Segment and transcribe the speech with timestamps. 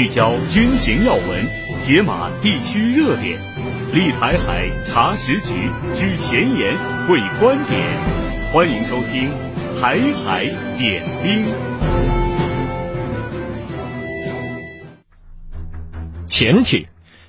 [0.00, 1.46] 聚焦军情要闻，
[1.82, 3.38] 解码地区热点，
[3.92, 6.74] 立台海查实局，举前沿
[7.06, 7.86] 会观点。
[8.50, 9.28] 欢迎收听
[9.78, 10.46] 《台海
[10.78, 11.44] 点兵》。
[16.24, 16.86] 潜艇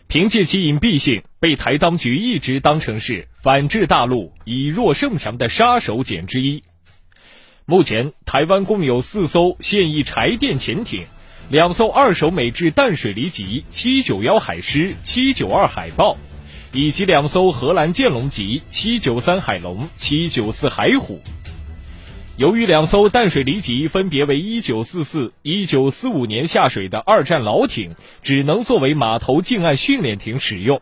[0.07, 6.63] 凭借其隐蔽性，被台当局一直当成是反制大陆以弱胜强的杀手锏之一。
[7.65, 11.03] 目前，台湾共有四艘现役柴电潜艇，
[11.49, 16.17] 两艘二手美制淡水狸级七九幺海狮、七九二海豹，
[16.71, 21.21] 以及两艘荷兰剑龙级七九三海龙、七九四海虎。
[22.37, 30.81] 由于两艘淡水狸级分别为一九四四、一九四五年下水的二战老艇，只能作为码头近岸训练艇使用。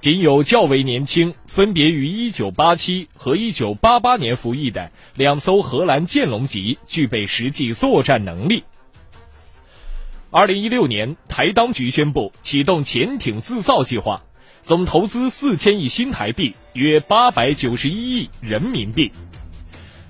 [0.00, 8.64] 仅有较为年轻，分别于一九八七和一九八八年服役的两艘荷兰剑龙级具备实际作战能力。
[10.36, 14.24] 二零一六年，台当局宣布启动潜艇自造计划，
[14.62, 19.12] 总投资四千亿新台币，约八百九十一亿人民币。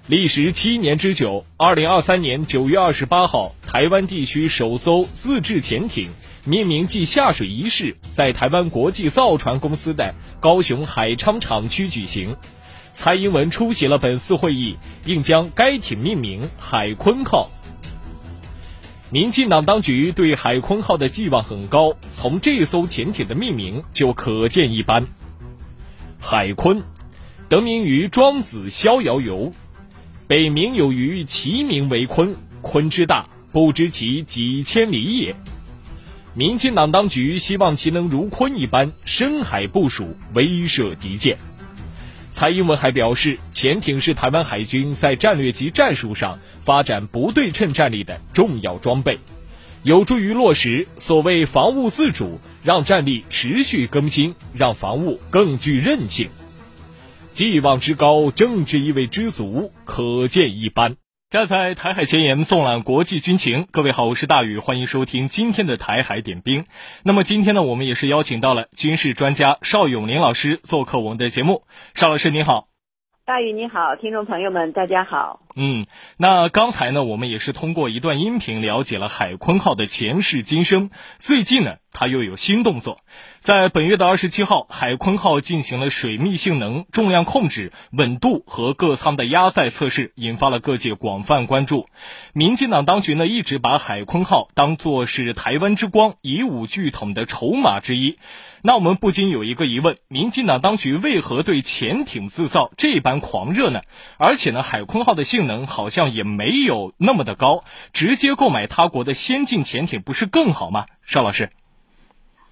[0.07, 6.09] 历时七年之久，二零二三年九月二十八号，台湾地区首艘自制潜艇。
[6.47, 12.35] 命名暨下水仪式在台湾国际造船公司的高雄海昌厂区举行，
[12.95, 17.51] 蔡英文出席了本次会议，并将该艇命名“海鲲号”。
[19.11, 25.07] 民进党当局对“海鲲号”的寄望很高，从这艘潜艇的命名就可见一斑。
[26.19, 26.83] 海鲲，
[27.49, 29.37] 得名于庄子《逍遥游》，
[30.27, 35.37] 北冥有鱼，其名为鲲，鲲之大，不知其几千里也。
[36.33, 41.39] 民进党当局希望其能如鲲一般深海部署，威慑敌舰。
[42.37, 49.21] 蔡英文还表示，潜艇是台湾海军在战略及战术上发展不对称战力的重要装备，
[49.85, 56.29] 有助于落实所谓防务自主，让战力持续更新，让防务更具韧性。
[57.31, 61.04] 寄望之高，政治意味之足，可见一斑。
[61.35, 63.67] 站在台海前沿，纵览国际军情。
[63.73, 66.65] 各位好，我是大宇，欢迎收听今天的台海点兵。
[67.03, 71.65] 那么今天呢，我们也是邀请到了军事专家邵永林老师做客我们的节目。
[71.95, 72.69] 邵老师您好，
[73.27, 75.41] 大宇你好，听众朋友们大家好。
[75.57, 75.87] 嗯，
[76.19, 80.91] 那刚才呢，我们也是通过一段音频了解了海鲲号的前世今生。
[81.19, 82.99] 最近呢，它又有新动作。
[83.45, 91.87] 在本月的二十七号，海鲲号进行了水密性能、重量控制、稳度和各舱的压载测试，引发了各界广泛关注。
[92.33, 98.19] 民进党当局呢，一直把海鲲号当作是台湾之光、以武拒统的筹码之一。
[98.63, 103.83] 那我们不禁有一个疑问：民进党当局为何对潜艇自造这般狂热呢？
[104.17, 107.63] 而且呢，海鲲号的性能好像也没有那么的高，
[107.93, 110.87] 直接购买他国的先进潜艇不是更好吗？
[111.05, 111.51] 邵老师。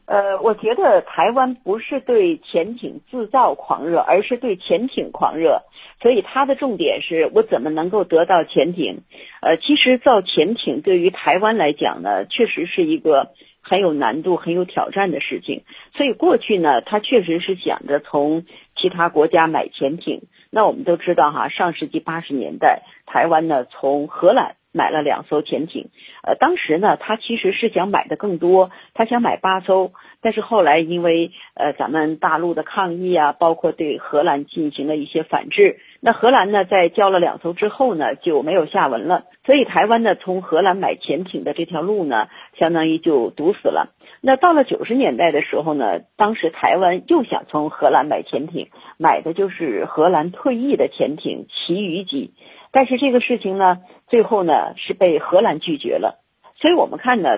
[0.07, 5.63] 呃，我觉得台湾不是对潜艇制造狂热，而是对潜艇狂热。
[6.01, 9.03] 所以它的重点是我怎么能够得到潜艇。
[9.41, 13.31] 呃，其实造潜艇对于台湾来讲呢，确实是一个
[13.61, 15.63] 很有难度、很有挑战的事情。
[15.95, 20.23] 所以过去呢，他确实是想着从其他国家买潜艇。
[20.51, 24.57] 那我们都知道哈，上世纪八十年代，台湾呢从荷兰。
[24.73, 25.91] 买了两艘潜艇，
[26.23, 42.29] 呃，当时呢，他其实是想买的更多，他想买八艘，但是后来因为呃咱们大陆的抗议啊，包括对荷兰进行了一些反制，那荷兰呢在交了两艘之后呢就没有下文了，所以台湾呢从荷兰买潜艇的这条路呢，
[42.59, 43.93] 相当于就堵死了。
[44.23, 52.33] 那到了九十年代的时候呢，当时台湾又想从荷兰买潜艇，买的就是荷兰退役的潜艇旗鱼级。
[52.73, 53.79] 但是这个事情呢，
[54.09, 56.19] 最后呢是被荷兰拒绝了。
[56.57, 57.29] 所以我们看呢，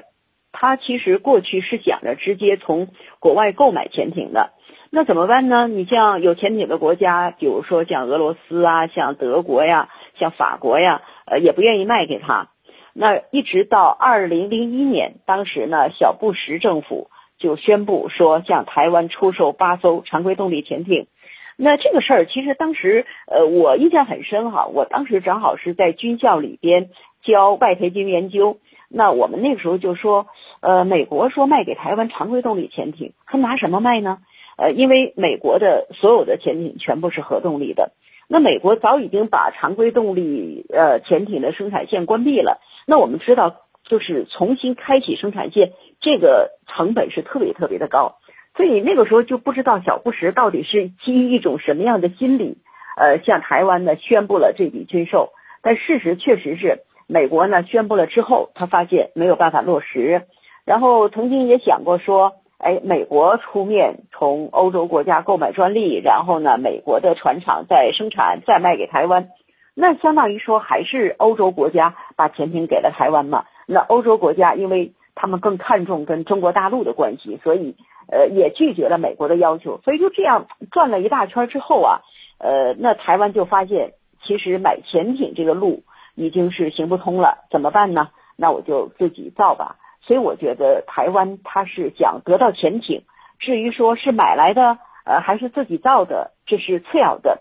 [0.53, 4.53] 他其实过去是想着直接从国外购买潜艇的。
[4.91, 5.67] 那怎么办呢？
[5.67, 9.89] 你像有潜艇的国家，比如说像俄罗斯啊，像德国呀，
[10.21, 12.51] 像法国呀，呃，也不愿意卖给他。
[12.95, 21.09] 那一直到二零零一年，当时呢，小布什政府就宣布说向台湾出售八艘常规动力潜艇。
[21.57, 24.67] 那这个事儿其实当时，呃，我印象很深哈。
[24.67, 26.91] 我当时正好是在军校里边
[27.23, 28.59] 教外培军研究，
[28.89, 30.27] 那我们那个时候就说，
[30.61, 34.19] 呃，美国说卖给台湾常规动力潜艇，他拿什么卖呢？
[34.57, 37.93] 呃，因为美国的所有的潜艇全部是核动力的，
[38.29, 42.61] 那美国早已经把常规动力呃潜艇的生产线关闭了。
[42.87, 48.17] 那我们知道，就是重新开启生产线，这个成本是特别特别的高。
[48.57, 52.59] 所以那个时候就不知道小布什到底是基于一种什么样的心理，
[52.97, 55.31] 呃，向台湾呢宣布了这笔军售。
[55.63, 60.23] 但事实确实是，美国呢宣布了之后，他发现没有办法落实，
[60.65, 69.31] 然后曾经也想过说，哎，美国出面从欧洲国家购买专利，然后呢，美国的船厂再生产再卖给台湾，
[69.75, 73.47] 那相当于说还是欧洲国家把潜艇给了台湾嘛？
[73.67, 77.75] 那欧洲国家因为他们更看重跟中国大陆的关系，所以
[78.09, 82.01] 呃也拒绝了美国的要求，所以就这样转了一大圈之后啊，
[82.39, 83.93] 呃，那台湾就发现
[84.25, 85.83] 其实买潜艇这个路
[86.15, 88.11] 已经是行不通了，怎么办呢？
[88.37, 89.77] 那我就自己造吧。
[90.03, 93.03] 所以我觉得台湾它是想得到潜艇，
[93.39, 97.41] 至于说是买来的，呃，还是自己造的，这是次要的。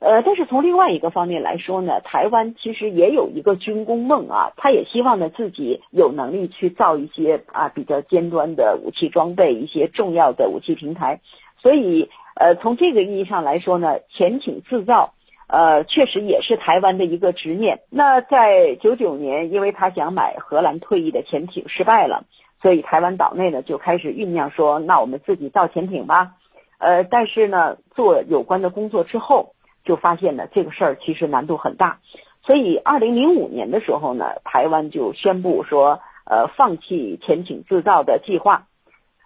[0.00, 11.20] 呃，但是从另外一个方面来说呢，台湾其实也有一个军工梦啊，他也希望呢自己有能力去造一些啊比较尖端的武器装备，一些重要的武器平台。
[11.62, 15.14] 所以，呃，从这个意义上来说呢，潜艇制造。
[15.46, 17.80] 呃，确实也是台湾的一个执念。
[17.90, 22.24] 那在九九年，因为他想买荷兰退役的潜艇失败了，
[22.62, 26.32] 所以台湾岛内呢就开始酝酿说，那我们自己造潜艇吧。
[26.78, 29.53] 呃，但是呢，做有关的工作之后，
[29.84, 31.98] 就发现呢这个事儿其实难度很大。
[32.42, 38.66] 所以二零零五年的时候呢，台湾就宣布说，呃，放弃潜艇制造的计划。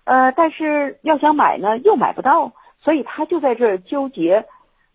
[0.04, 4.46] 呃，但是要想买呢，又买不到，所以他就在这儿纠结。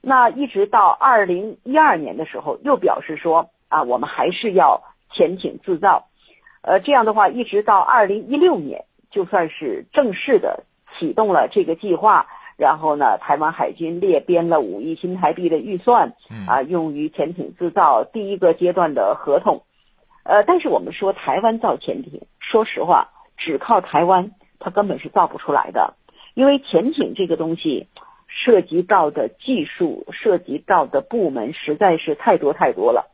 [0.02, 6.08] 那一直到二零一二年的时候，又表示说啊，我们还是要潜艇制造，
[6.62, 10.64] 呃，这样的话，一直到二零一六年，就算是正式的
[10.98, 12.26] 启动了这个计划，
[12.58, 16.14] 然后呢，台湾海军列编了五亿新台币的预算，
[16.48, 19.64] 啊，用于潜艇制造第一个阶段的合同，
[20.24, 25.96] 呃，但是我们说台湾造潜艇，说实话，只靠台湾，它根本是造不出来的，
[26.34, 27.88] 因为潜艇这个东西。
[28.36, 33.12] 涉及到的技术，涉及到的部门实在是太多太多了，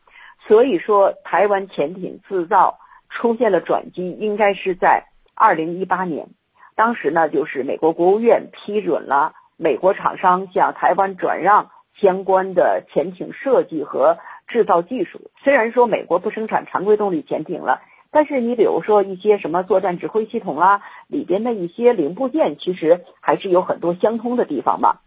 [0.47, 6.29] 所以说台湾潜艇制造出现了转机，应该是在二零一八年，
[6.79, 14.17] 当时呢就是美国国务院批准了美国厂商向台湾转让相关的潜艇设计和
[14.47, 15.29] 制造技术。
[15.43, 17.81] 虽然说美国不生产常规动力潜艇了，
[18.11, 24.99] 但是你比如说一些什么作战指挥系统啦，里边的一些零部件，其实还是有很多相通的地方嘛。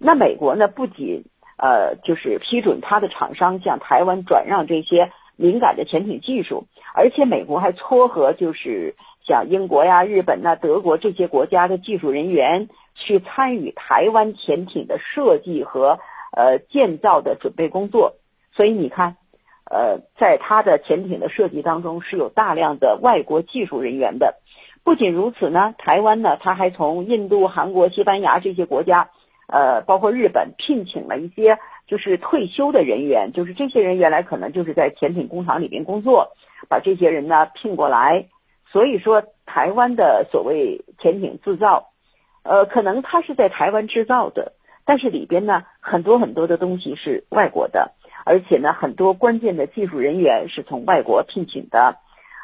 [0.00, 1.22] 那美国呢，不仅
[1.56, 6.64] 呃就是批准他的厂商向台湾转让这些敏感的潜艇技术，
[6.96, 8.96] 而且美国还撮合就是
[9.26, 15.98] 像英国呀、日本呐、德国这些国家的技术人员去参与台湾潜艇的设计和
[16.36, 18.14] 呃建造的准备工作。
[18.54, 19.16] 所以你看，
[19.70, 24.34] 呃，在他的潜艇的设计当中是有大量的外国技术人员的。
[24.84, 29.08] 不仅如此呢，台湾呢，他还从印度、韩国、西班牙这些国家。
[29.48, 36.32] 呃，包括日本聘请了一些就是退休的人员，就是这些人原来可能就是在潜艇工厂里边工作，
[36.70, 38.26] 把这些人呢聘过来。
[38.72, 41.90] 所以说，台湾的所谓潜艇制造，
[42.42, 44.52] 呃，可能它是在台湾制造的，
[44.86, 47.92] 但是里边呢很多很多的东西是外国的，
[48.24, 51.96] 而且呢很多关键的技术人员是从外国聘请的。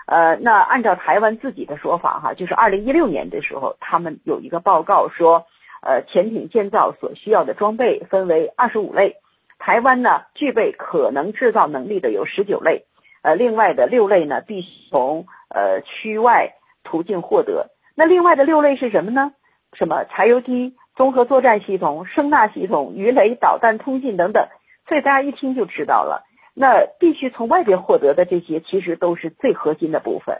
[0.06, 5.46] 呃，那按照台湾自己的说法哈，就是二零一六年的时候，他们有一个报告说。
[5.80, 9.14] 呃，潜艇建造所需要的装备分为二十五类，
[9.60, 12.82] 台湾呢具备可能制造能力的有十九类，
[13.22, 16.54] 呃，另外的六类呢必须从呃区外
[16.84, 17.70] 途径获得。
[17.96, 19.32] 那另外的六类是什么呢？
[19.72, 24.48] 什么柴油机、综合作战系统、声纳系统、鱼雷、导弹通信等等。
[24.86, 26.24] 所以大家一听就知道了，
[26.54, 30.38] 那必须从外边获得的这些，其实都是最核心的部分。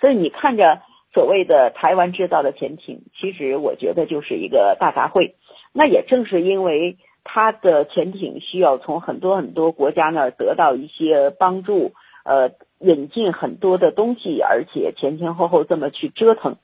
[0.00, 0.80] 所以你看着。
[1.12, 5.32] 所谓的台湾制造的潜艇，其实我觉得就是一个大杂烩。
[5.74, 16.56] 那也正是因为它的潜艇需要从很多很多国家那儿得到一些帮助，呃，引进很多的东西，而且前前后后这么去折腾，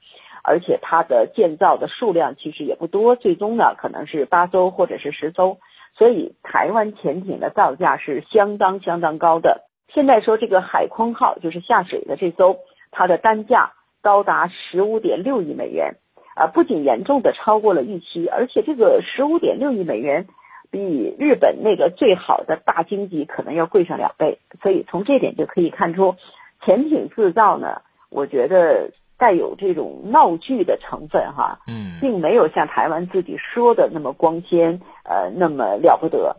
[0.43, 5.57] 而且它的建造的数量其实也不多，最终呢可能是八艘或者是十艘，
[5.97, 9.63] 所以台湾潜艇的造价是相当相当高的。
[9.93, 12.57] 现在说这个海鲲号就是下水的这艘，
[12.91, 13.71] 它的单价。
[13.99, 15.95] 高达十五点六亿美元，
[16.35, 20.27] 啊，不仅严重的超过了预期，而且这个十五点六亿美元
[20.71, 26.15] 比日本那个最好的大经济可能要贵上两倍，所以从这点就可以看出，
[26.63, 36.37] 潜艇制造呢，我觉得带有这种闹剧的成分哈，嗯，并没有像台湾自己说的那么光鲜，呃，那么了不得，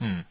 [0.00, 0.24] 嗯。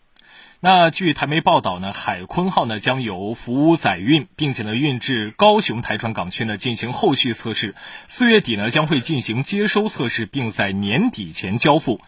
[0.68, 7.74] 那据台媒报道呢，海鲲号呢将由福屋载运，并且呢运至高雄台船港区呢进行后续测试。
[8.06, 12.02] 四月底呢将会进行接收测试，并在年底前交付。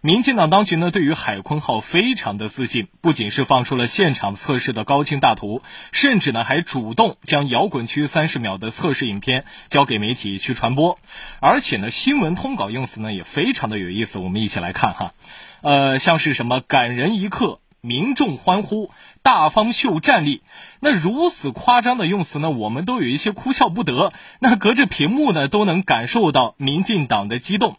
[0.00, 5.60] 民进党当局呢对于海鲲号非常的自信，不仅是放出了现场测试的高清大图，
[5.92, 10.98] 甚至呢还主动将摇滚区三十秒的测试影片交给媒体去传播。
[11.40, 15.12] 而且呢新闻通稿用词呢也非常的有意思，我们一起来看哈，
[15.60, 17.60] 呃像是什么感人一刻。
[17.80, 18.90] 民众欢呼，
[19.22, 20.42] 大方秀战力。
[20.80, 24.12] 那如此夸张的用词呢，我们都有一些哭笑不得。
[24.40, 27.76] 那隔着屏幕呢，都能感受到民进党的激动。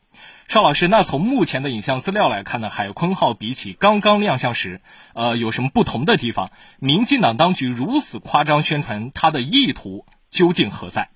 [0.48, 4.80] 邵老师，那从目前的影像资料来看呢，海鲲号比起刚刚亮相时，
[5.13, 6.51] 呃，有什么不同的地方？
[6.80, 11.10] 民进党当局如此夸张宣传，它的意图究竟何在？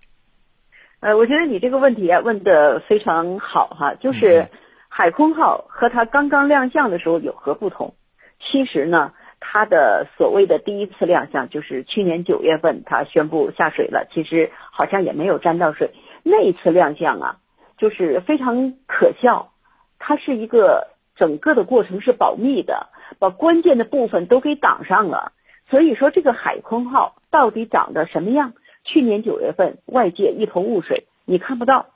[0.99, 4.49] 呃，我觉得你这个问题啊问的非常好哈，就是
[4.89, 7.95] 海鲲号和它刚刚亮相的时候有何不同？
[8.43, 14.07] 其实呢，他的所谓的第一次亮相就是去年九月份，他宣布下水了。
[14.11, 15.91] 其实好像也没有沾到水。
[16.23, 17.37] 那一次亮相啊，
[17.77, 19.51] 就是非常可笑。
[19.99, 22.87] 它是一个整个的过程是保密的，
[23.19, 25.31] 把关键的部分都给挡上了。
[25.69, 28.53] 所以说，这个海空号到底长得什么样？
[28.83, 31.87] 去年九月份，外界一头雾水，你看不到。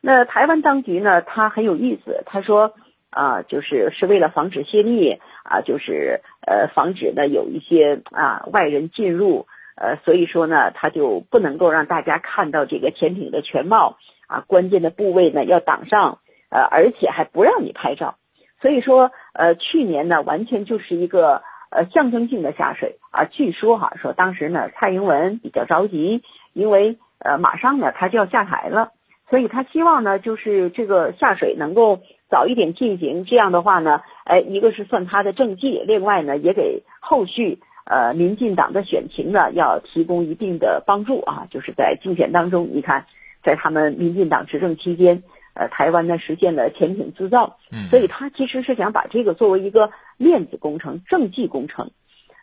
[0.00, 2.72] 那台湾当局呢，他很有意思，他说。
[3.10, 16.18] 啊，就是是为了防止泄密啊，就是呃防止呢有一些啊外人进入，呃所以说呢他就不能够让大家看到这个潜艇的全貌啊，关键的部位呢要挡上，
[16.50, 18.16] 呃而且还不让你拍照，
[18.60, 28.92] 所以说呃去年呢完全就是一个呃象征性的下水啊，据说哈说当时呢蔡英文比较着急，因为呃马上呢他就要下台了。
[29.30, 41.46] 所以他希望呢，就是这个下水能够早一点进行，这样的话呢，哎，一个是算他的政绩，另外呢，也给后续呃民进党的选情呢要提供一定的帮助啊。
[41.50, 43.06] 就是在竞选当中，你看，
[43.42, 45.22] 在他们民进党执政期间，
[45.54, 47.56] 呃，台湾呢实现了潜艇制造，
[47.90, 51.90] 所以他其实是想把这个作为一个面子工程、政绩工程。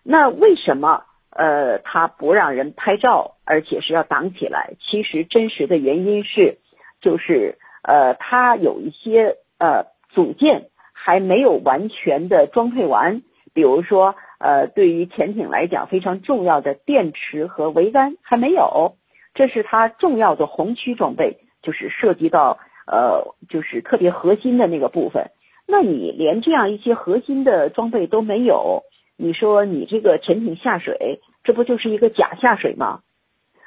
[0.04, 4.74] 那为什么呃他不让人拍照，而且是要挡起来？
[4.80, 6.58] 其实真实的原因是。
[7.02, 13.22] 就是呃，他有一些呃组件还没有完全的装配完，
[13.54, 18.96] 比如说呃，对于潜艇来讲非常重要的电池和桅杆还没有，
[19.34, 25.32] 这是它重要的红区装备，就是涉及到呃，就是特别核心的那个部分。
[25.68, 28.84] 那你连这样一些核心的装备都没有，
[29.18, 33.02] 你说你这个潜艇下水，这不就是一个假下水吗？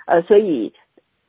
[0.06, 0.72] 呃，所以。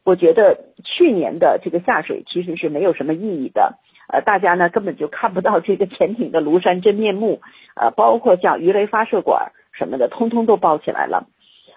[0.10, 3.78] 我觉得去年的这个下水其实是没有什么意义的，
[4.12, 7.42] 呃，大家呢根本就看不到这个潜艇的庐山真面目，
[7.76, 11.28] 呃，包括像鱼雷发射管什么的，通通都包起来了。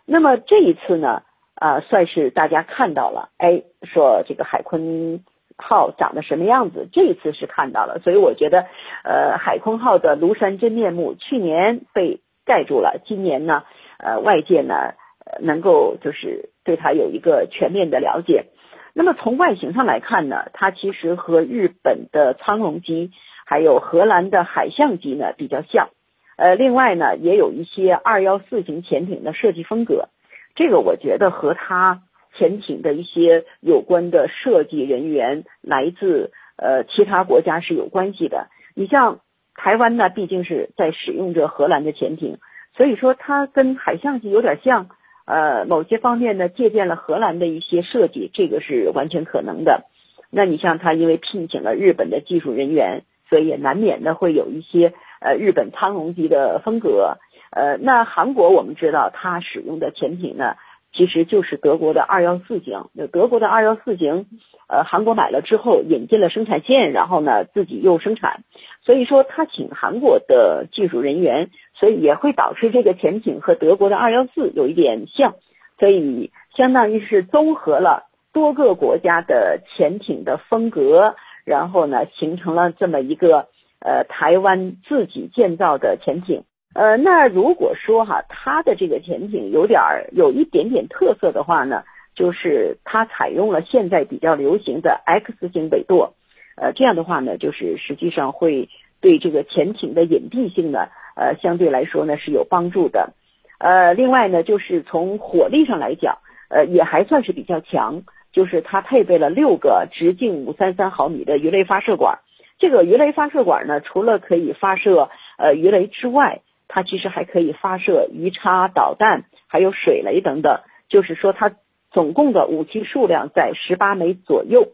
[0.06, 1.24] 那么这一次呢，
[1.60, 5.20] 呃，算是大家看到了，哎，说这个海鲲
[5.58, 8.00] 号长得什么样子，这一次是看到了。
[8.02, 8.64] 所以我觉得，
[9.04, 13.64] 呃，海鲲号的庐山真面目去年被盖住了，今年呢，
[13.98, 14.94] 呃，外界呢。
[15.40, 18.46] 能够就是对它有一个全面的了解。
[18.94, 23.10] 那么从外形上来看呢，它其实和日本的苍龙机
[23.46, 25.88] 还有荷兰的海象机呢比较像。
[26.36, 30.08] 呃，另外呢也有一些二幺四型潜艇的设计风格。
[30.54, 32.02] 这个我觉得和它
[32.36, 38.48] 潜艇的一些有关的设计人员来自呃其他国家是有关系的。
[38.74, 39.20] 你像
[39.54, 42.38] 台湾呢，毕竟是在使用着荷兰的潜艇，
[42.76, 44.88] 所以说它跟海象机有点像。
[45.24, 49.84] 呃，某些方面呢，借鉴了荷兰的一些设计，这个是完全可能的。
[50.30, 57.18] 那你像他，因为聘请了日本的技术人员，所以也难免的会有一些呃日本苍龙级的风格。
[57.50, 60.56] 呃，那韩国我们知道，它使用的潜艇呢，
[60.94, 62.86] 其实就是德国的二幺四型。
[62.94, 64.26] 那德国的二幺四型，
[64.68, 68.40] 呃，韩国买了之后引进了生产线，然后呢自己又生产。
[68.84, 71.50] 所以说，他请韩国的技术人员，
[71.82, 75.34] 所以也会导致这个潜艇和德国的二幺四有一点像，
[75.80, 83.48] 所以相当于是综合了多个国家的潜艇的风格，然后呢，形成了这么一个
[83.80, 86.44] 呃台湾自己建造的潜艇。
[86.72, 91.82] 呃，那如果说哈，它的这个潜艇有点儿有一点点特色的话呢，
[92.14, 96.14] 就是它采用了现在比较流行的 X 型尾舵。
[96.56, 98.68] 呃，这样的话呢，就是实际上会
[99.00, 103.12] 对这个潜艇的隐蔽性呢，呃，相对来说呢是有帮助的。
[103.58, 108.02] 呃，另外呢，就是从火力上来讲，呃，也还算是比较强，
[108.32, 112.18] 就是它配备了六个直径五三三毫米的鱼雷发射管。
[112.58, 120.60] 这个鱼雷发射管呢，除了可以发射呃鱼雷之外，它其实还可以发射鱼叉导弹，还有水雷等等。
[120.88, 121.52] 就是说，它
[121.90, 124.68] 总共的武器数量在十八枚左右。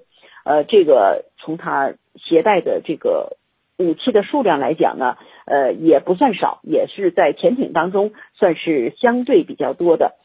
[0.45, 3.37] 呃，这个从它携带的这个
[3.77, 5.17] 武器的数量来讲呢，
[5.49, 10.17] 呃，也不算少，也是在潜艇当中算是相对比较多的。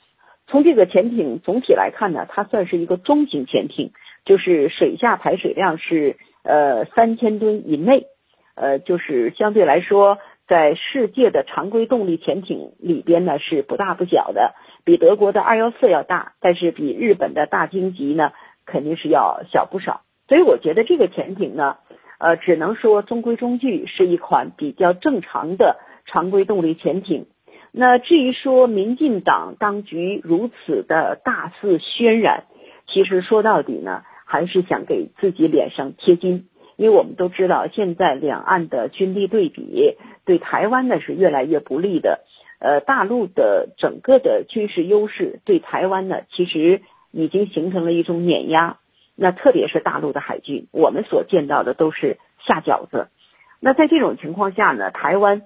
[0.47, 3.91] 从这个潜艇总体来看呢，它算是一个中型潜艇，
[4.25, 8.07] 就是水下排水量是呃三千吨以内，
[8.55, 14.53] 呃，就是相对来说，在世界的常规动力潜艇里边呢是不大不小的，
[14.83, 18.33] 比德国的二幺四要大，但是比日本的大鲸级呢
[18.65, 20.01] 肯定是要小不少。
[20.27, 21.77] 所以我觉得这个潜艇呢，
[22.23, 25.75] 呃，只能说中规中矩，是一款比较正常的
[26.05, 27.25] 常规动力潜艇。
[27.73, 32.45] 那至于说民进党当局如此的大肆渲染，
[32.87, 36.45] 其实说到底呢，还是想给自己脸上贴金。
[36.77, 42.21] 因为我们都知道，现在两岸的军力对比对台湾呢是越来越不利的。
[42.59, 48.77] 呃，大陆的整个的军事优势对台湾呢，其实已经形成了一种碾压。
[49.15, 53.07] 那特别是大陆的海军，我们所见到的都是下饺子。
[53.59, 55.43] 那在这种情况下呢，台湾。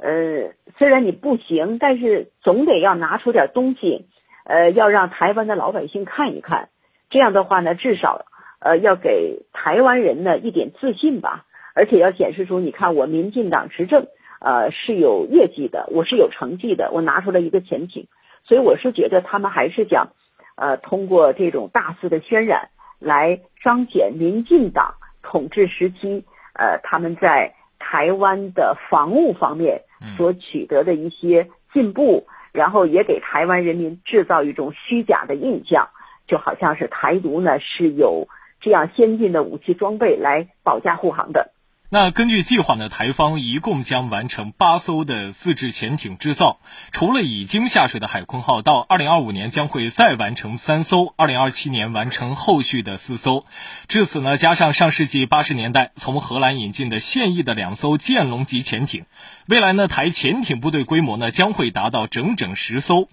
[0.00, 4.06] 呃，虽然你不行，但是总得要拿出点东西，
[4.44, 6.68] 呃，要让台湾的老百姓看一看。
[7.10, 8.24] 这样的话呢，至少
[8.60, 14.06] 呃要给台湾人呢一点自信吧，而且要显示出，你看我民进党执政，
[14.40, 18.06] 呃是有业绩的，我是有成绩的，我拿出来一个潜艇。
[18.44, 20.12] 所以我是觉得他们还是讲，
[20.54, 26.24] 呃，通过这种大肆的渲染来彰显民进党统治时期，
[26.54, 29.82] 呃，他们在台湾的防务方面。
[30.16, 35.88] 所取得的一些进步，然后也给台湾人民制造一种虚假的印象，
[36.28, 38.28] 就好像是台独呢是有
[38.60, 41.50] 这样先进的武器装备来保驾护航的。
[41.90, 46.60] 那根据计划呢，台方一共将完成八艘的自制潜艇制造，
[46.92, 53.46] 除了已经下水的海鲲号，到二零二五年将会再完成三艘，二零二七年完成后续的四艘。
[53.86, 59.06] 至此呢，加上上世纪八十年代从荷兰引进的现役的两艘剑龙级潜艇，
[59.46, 63.08] 未来呢，台潜艇部队规模呢将会达到整整十艘。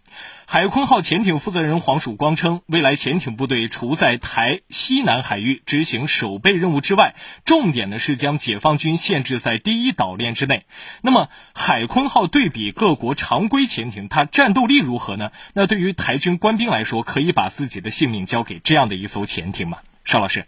[0.47, 10.63] 海鲲号潜艇负责人黄曙光称，未来潜艇部队除在台西南海域执行守备任务之外，重点呢是将解方军限制在第一岛链之内。
[11.03, 15.29] 那么，海鲲号对比各国常规潜艇，它战斗力如何呢？
[15.53, 19.77] 那对于台军官兵来说，可以把自己的性命交给这样的一艘潜艇吗？
[20.03, 20.45] 邵老师，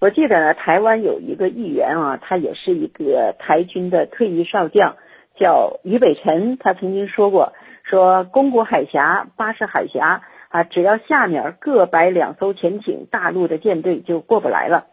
[0.00, 4.96] 我记得呢，台湾有一个议员啊，他也是一个台军的退役少将，
[5.38, 7.52] 叫于北辰，他曾经说过。
[7.84, 14.86] 说宫古海峡、巴士海峡啊，只要下面各摆两艘潜艇，大陆的舰队就过不来了。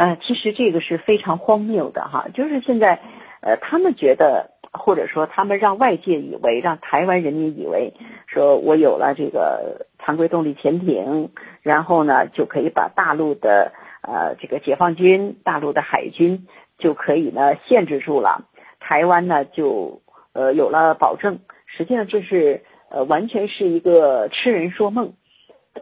[0.00, 3.00] 呃，其实这个是非常荒谬的哈，就是现在，
[3.42, 7.92] 呃，他们觉得，或者说他们让外界以为，让台湾人民以为，
[8.26, 11.28] 说我有了这个常规动力潜艇，
[11.60, 16.46] 然后呢就可以把大陆的呃这个解放军、大陆的海军
[16.78, 18.46] 就可以呢限制住了，
[18.78, 20.00] 台湾呢就
[20.32, 21.40] 呃有了保证。
[21.66, 25.12] 实际上这是呃完全是一个痴人说梦。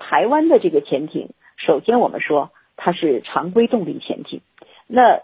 [0.00, 4.40] 台湾的这个潜艇，首先我们说它是常规动力潜艇。
[4.86, 5.20] 那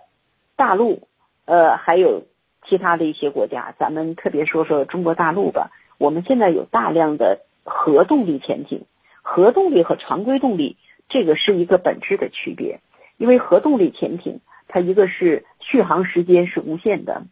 [0.56, 1.08] 大陆
[1.46, 2.24] 呃还有
[2.66, 5.70] 其他的一些国家，咱们特别说说中国大陆吧。
[5.96, 8.84] 我们现在有大量的核动力潜艇，
[9.22, 10.76] 核动力和常规动力
[11.08, 12.80] 这个是一个本质的区别。
[13.16, 17.22] 因为核动力潜艇它一个是续航时间是无限的。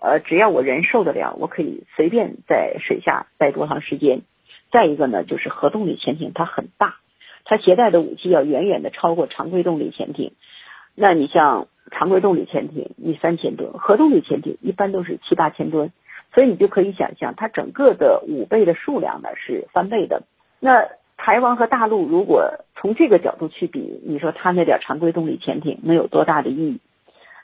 [0.00, 4.22] 呃，只要我人受得了，我可以随便在水下待多长时间。
[4.70, 6.96] 再一个呢，就是核动力潜艇它很大，
[7.46, 10.32] 它携带的武器要远远的超过常规动力潜艇。
[10.94, 15.92] 那你像常规动力潜艇，你三千吨，核动力潜艇一般都是七八千吨，
[16.34, 20.24] 所以你就可以想象，它整个的五倍的数量呢是翻倍的。
[20.58, 26.80] 那台湾和大陆如果从这个角度去比，你说它那点常规动力潜艇能有多大的意义？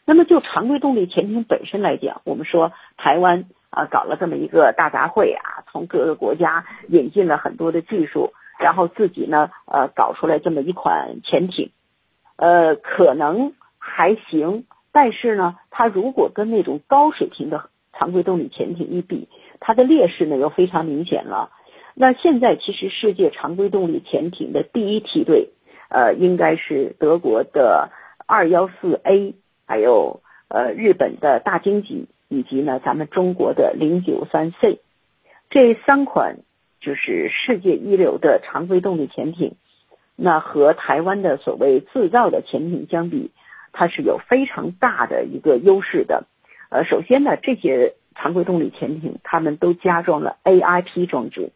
[0.04, 11.70] 那么就常规动力潜艇本身来讲，我们说台湾啊搞了这么一个大杂烩啊，从各个国家引进了很多的技术，然后自己呢呃搞出来这么一款潜艇，
[12.36, 19.28] 呃可能还行，但是呢它如果跟那种高水平的常规动力潜艇一比，
[19.60, 21.50] 它的劣势呢又非常明显了。
[21.94, 25.50] 那现在其实世界常规动力潜艇的第一梯队，
[25.88, 27.90] 呃应该是德国的
[28.26, 29.34] 二幺四 A。
[29.64, 34.80] 还有呃日本的大鲸级，以及呢咱们中国的零九三 C，
[35.48, 36.40] 这三款
[36.82, 39.54] 就是世界一流的常规动力潜艇。
[40.14, 43.30] 那和台湾的所谓自造的潜艇相比，
[43.72, 46.24] 它是有非常大的一个优势的。
[46.68, 51.52] 呃，首先呢，这些常规动力潜艇，他们都加装了 AIP 装置。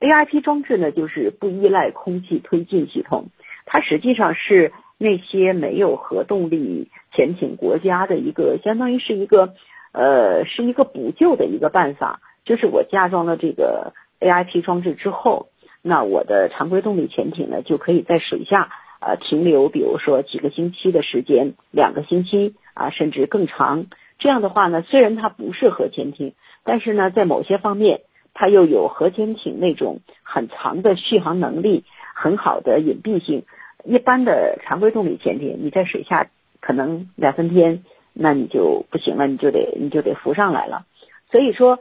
[0.00, 3.26] AIP 装置呢，就是不依赖空气推进系统，
[3.66, 9.54] 它实际上是那些没有核动力潜艇国家的一个，相当于是一个，
[9.92, 12.20] 呃，是一个补救的一个办法。
[12.44, 15.48] 就是我加装了这个 AIP 装置之后，
[15.82, 23.86] 那我的常规动力潜艇呢，就可以在水下呃停留，比如说几个星期的时间，两个星期啊，甚至更长。
[24.18, 28.00] 这样的话呢，虽然它不是核潜艇，但是呢，在某些方面。
[28.40, 31.82] 它又有核潜艇那种很长的续航能力，
[32.14, 33.42] 很好的隐蔽性。
[33.84, 36.28] 一般的常规动力潜艇，你在水下
[36.60, 40.84] 可能两三天，那你就不行了，你就得你就得浮上来了。
[41.32, 41.80] 所以说，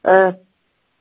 [0.00, 0.36] 呃，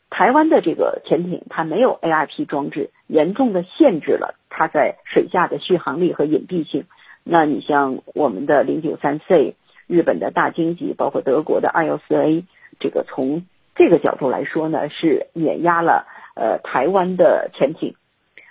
[0.10, 6.86] 台湾的这个潜艇它没有 AIP 装置，严重的限制了它在水下的续航力和隐蔽性。
[7.24, 12.46] 那你像我们的零九三 C，日本的大鲸级，包括德国的二幺四 A，
[12.80, 17.96] 这个从这个角度来说呢，是碾压了呃台湾的潜艇，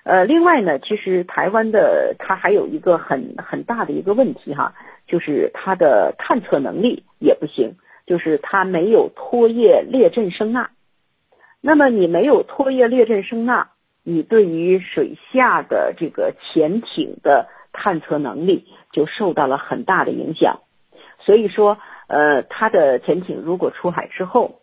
[0.05, 4.75] 呃，另外呢，其实台湾的它还有一个很很大的一个问题哈，
[5.09, 10.71] 就是它的探测能力也不行，就是它没有拖曳列阵声纳。
[11.67, 13.71] 那么你没有拖曳列阵声纳，
[14.05, 20.61] 你对于水下的这个潜艇的探测能力就受到了很大的影响。
[21.19, 24.61] 所以说，呃，它的潜艇如果出海之后，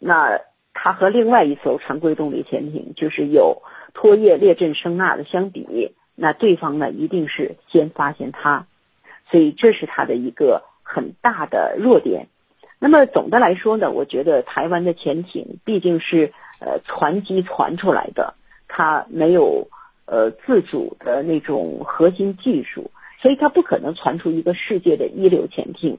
[0.00, 0.40] 那
[0.74, 3.62] 它和另外一艘常规动力潜艇，就是有
[3.94, 8.66] 拖曳列阵声纳的相比，那对方呢一定是先发现它，
[9.30, 12.26] 所以这是它的一个很大的弱点。
[12.82, 18.32] 那么总的来说呢，我觉得台湾的潜艇毕竟是呃传机传出来的，
[18.68, 19.68] 它没有
[20.06, 22.90] 呃自主的那种核心技术，
[23.20, 25.98] 所以它不可能传出一个世界的一流潜艇。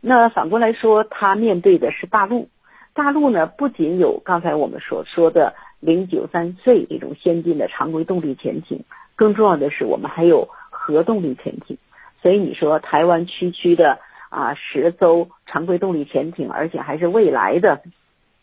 [0.00, 2.48] 那反过来说，它面对的是大陆。
[2.94, 8.84] 大陆呢，不仅有刚才我们所说的零九三 C 这种先进的常规动力潜艇，
[9.16, 11.76] 更重要的是我们还有核动力潜艇。
[12.22, 13.98] 所以你说台湾区区的
[14.30, 17.82] 啊十艘常规动力潜艇，而且还是未来的，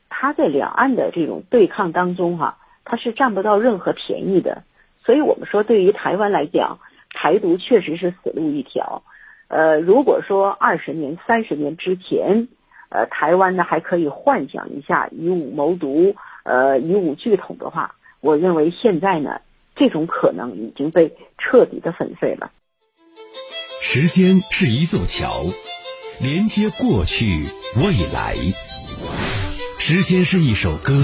[0.10, 4.62] 它在两岸的这种对抗当中哈、啊，它是占不到任何便宜的。
[5.04, 6.78] 所以我们说，对于台湾来讲，
[7.10, 9.02] 台独确实是死路一条。
[9.48, 12.48] 呃，如果说二十年、三十年之前。
[12.90, 19.42] 呃，台湾呢还可以幻想一下以武谋独，呃，以武拒统的话，我认为现在呢，
[19.76, 22.50] 这种可能已经被彻底的粉碎了。
[23.82, 25.44] 时间是一座桥，
[26.20, 28.36] 连接过去未来。
[29.78, 31.00] 时间是一首歌，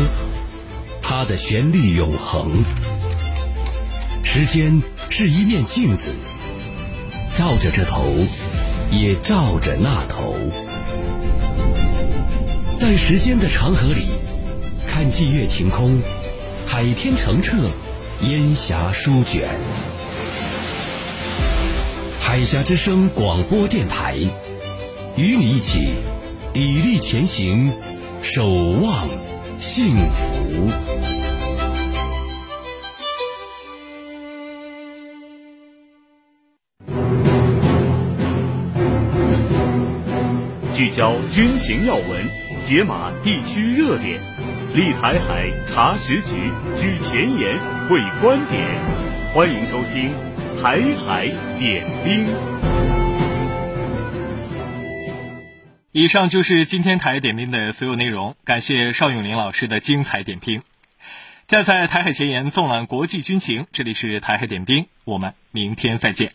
[1.03, 2.63] 它的旋律永恒。
[4.23, 6.11] 时间是一面镜子，
[7.35, 8.03] 照着这头，
[8.91, 10.35] 也照着那头。
[12.75, 14.07] 在时间的长河里，
[14.87, 16.01] 看霁月晴空，
[16.65, 17.55] 海天澄澈，
[18.21, 19.59] 烟霞舒卷。
[22.19, 24.17] 海峡之声广播电台，
[25.15, 25.89] 与你一起
[26.55, 27.71] 砥砺前行，
[28.23, 29.07] 守望
[29.59, 30.71] 幸福。
[40.73, 42.43] 聚焦军情要闻。
[42.63, 44.21] 解码地区热点，
[44.73, 48.65] 立台海查实局，举前沿会观点，
[49.33, 50.11] 欢迎收听
[50.63, 51.27] 《台海
[51.59, 52.25] 点兵》。
[55.95, 60.63] 以上就是今天台海点兵的所有内容，感谢邵永林老师的精彩点评。
[61.47, 66.33] 站在台海前沿，纵览国际军情，这里是台海点兵，我们明天再见。